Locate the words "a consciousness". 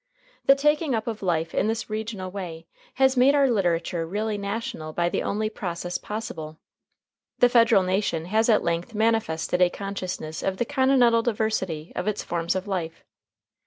9.61-10.41